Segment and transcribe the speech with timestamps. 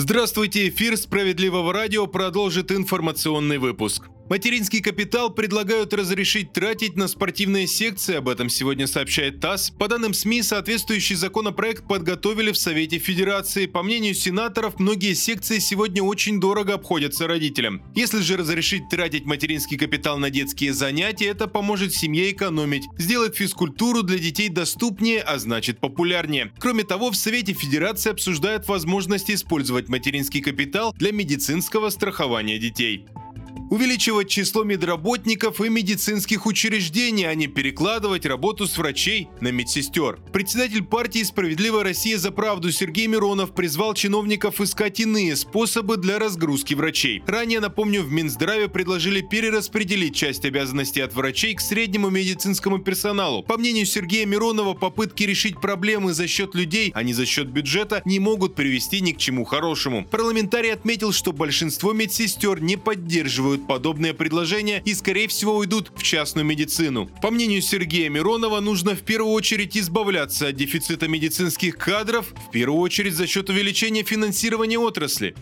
[0.00, 4.04] Здравствуйте, эфир «Справедливого радио» продолжит информационный выпуск.
[4.28, 9.70] Материнский капитал предлагают разрешить тратить на спортивные секции, об этом сегодня сообщает ТАСС.
[9.70, 13.64] По данным СМИ, соответствующий законопроект подготовили в Совете Федерации.
[13.64, 17.82] По мнению сенаторов, многие секции сегодня очень дорого обходятся родителям.
[17.94, 24.02] Если же разрешить тратить материнский капитал на детские занятия, это поможет семье экономить, сделает физкультуру
[24.02, 26.52] для детей доступнее, а значит популярнее.
[26.58, 33.06] Кроме того, в Совете Федерации обсуждают возможность использовать материнский капитал для медицинского страхования детей
[33.70, 40.18] увеличивать число медработников и медицинских учреждений, а не перекладывать работу с врачей на медсестер.
[40.32, 46.74] Председатель партии «Справедливая Россия за правду» Сергей Миронов призвал чиновников искать иные способы для разгрузки
[46.74, 47.22] врачей.
[47.26, 53.42] Ранее, напомню, в Минздраве предложили перераспределить часть обязанностей от врачей к среднему медицинскому персоналу.
[53.42, 58.02] По мнению Сергея Миронова, попытки решить проблемы за счет людей, а не за счет бюджета,
[58.04, 60.06] не могут привести ни к чему хорошему.
[60.10, 66.02] Парламентарий отметил, что большинство медсестер не поддерживают делают подобные предложения и, скорее всего, уйдут в
[66.02, 67.10] частную медицину.
[67.22, 72.80] По мнению Сергея Миронова, нужно в первую очередь избавляться от дефицита медицинских кадров, в первую
[72.80, 75.34] очередь за счет увеличения финансирования отрасли.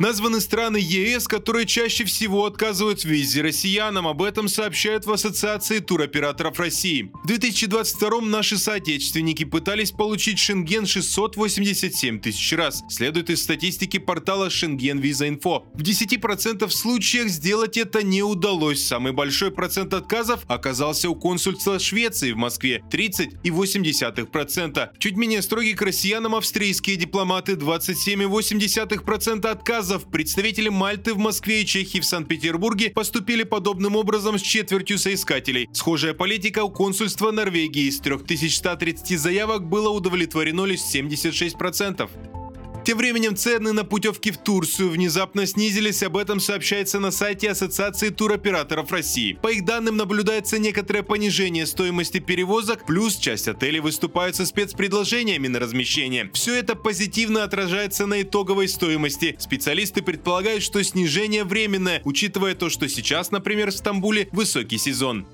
[0.00, 4.08] Названы страны ЕС, которые чаще всего отказывают в визе россиянам.
[4.08, 7.12] Об этом сообщают в Ассоциации туроператоров России.
[7.22, 12.82] В 2022 наши соотечественники пытались получить Шенген 687 тысяч раз.
[12.88, 15.64] Следует из статистики портала Шенген Виза Инфо.
[15.74, 18.84] В 10% случаях сделать это не удалось.
[18.84, 24.88] Самый большой процент отказов оказался у консульства Швеции в Москве– 30,8%.
[24.98, 31.66] Чуть менее строгие к россиянам австрийские дипломаты– 27,8% отказов отказов представители Мальты в Москве и
[31.66, 35.68] Чехии в Санкт-Петербурге поступили подобным образом с четвертью соискателей.
[35.72, 37.88] Схожая политика у консульства Норвегии.
[37.88, 42.08] Из 3130 заявок было удовлетворено лишь 76%.
[42.84, 48.10] Тем временем цены на путевки в Турцию внезапно снизились, об этом сообщается на сайте Ассоциации
[48.10, 49.38] туроператоров России.
[49.40, 55.60] По их данным наблюдается некоторое понижение стоимости перевозок, плюс часть отелей выступают со спецпредложениями на
[55.60, 56.30] размещение.
[56.34, 59.34] Все это позитивно отражается на итоговой стоимости.
[59.38, 65.26] Специалисты предполагают, что снижение временное, учитывая то, что сейчас, например, в Стамбуле высокий сезон.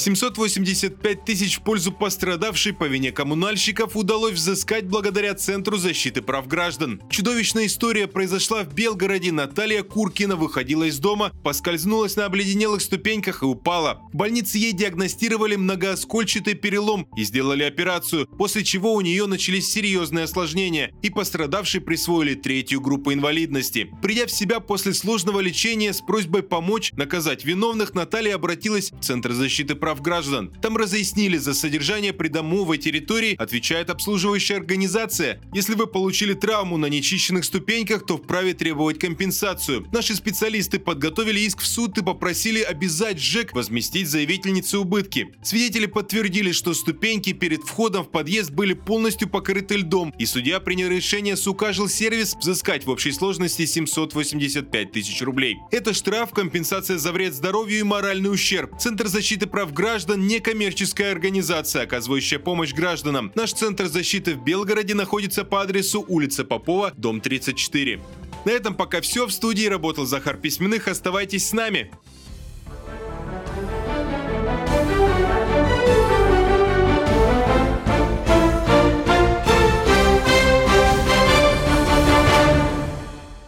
[0.00, 7.02] 785 тысяч в пользу пострадавшей по вине коммунальщиков удалось взыскать благодаря Центру защиты прав граждан.
[7.10, 9.30] Чудовищная история произошла в Белгороде.
[9.30, 14.00] Наталья Куркина выходила из дома, поскользнулась на обледенелых ступеньках и упала.
[14.12, 20.24] В больнице ей диагностировали многооскольчатый перелом и сделали операцию, после чего у нее начались серьезные
[20.24, 23.90] осложнения, и пострадавшей присвоили третью группу инвалидности.
[24.00, 29.32] Придя в себя после сложного лечения с просьбой помочь наказать виновных, Наталья обратилась в Центр
[29.32, 30.52] защиты прав прав граждан.
[30.62, 35.40] Там разъяснили, за содержание придомовой территории отвечает обслуживающая организация.
[35.52, 39.86] Если вы получили травму на нечищенных ступеньках, то вправе требовать компенсацию.
[39.92, 45.34] Наши специалисты подготовили иск в суд и попросили обязать ЖЭК возместить заявительнице убытки.
[45.42, 50.88] Свидетели подтвердили, что ступеньки перед входом в подъезд были полностью покрыты льдом, и судья принял
[50.88, 55.56] решение с укажил сервис взыскать в общей сложности 785 тысяч рублей.
[55.72, 58.78] Это штраф, компенсация за вред здоровью и моральный ущерб.
[58.78, 63.32] Центр защиты прав граждан– некоммерческая организация, оказывающая помощь гражданам.
[63.34, 68.00] Наш центр защиты в Белгороде находится по адресу улица Попова, дом 34.
[68.44, 69.26] На этом пока все.
[69.26, 70.88] В студии работал Захар Письменных.
[70.88, 71.90] Оставайтесь с нами.